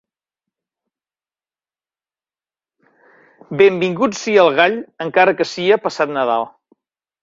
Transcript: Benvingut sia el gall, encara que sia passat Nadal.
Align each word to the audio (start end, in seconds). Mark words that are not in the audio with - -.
Benvingut 3.63 4.21
sia 4.23 4.49
el 4.49 4.61
gall, 4.63 4.83
encara 5.09 5.39
que 5.43 5.51
sia 5.55 5.83
passat 5.89 6.21
Nadal. 6.21 6.53